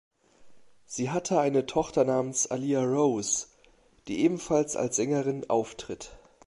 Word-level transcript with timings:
Sie 0.87 1.11
hatte 1.11 1.39
eine 1.39 1.67
Tochter 1.67 2.03
namens 2.05 2.47
Alia 2.49 2.83
Rose, 2.83 3.49
die 4.07 4.21
ebenfalls 4.21 4.75
als 4.75 4.95
Sängerin 4.95 5.47
auftritt. 5.47 6.09